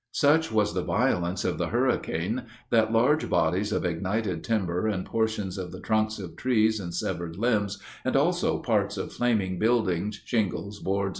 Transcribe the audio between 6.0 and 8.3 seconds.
of trees, and severed limbs, and